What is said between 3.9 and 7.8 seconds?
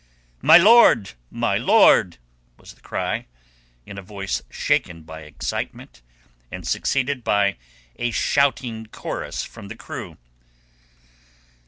a voice shaken by excitement, and succeeded by